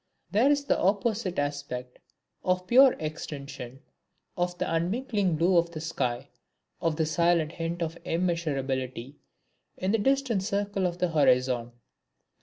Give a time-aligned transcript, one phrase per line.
[0.31, 1.99] There is the opposite aspect
[2.43, 3.81] of pure extension,
[4.35, 6.29] of the unwinking blue of the sky,
[6.81, 9.17] of the silent hint of immeasureability
[9.77, 11.73] in the distant circle of the horizon.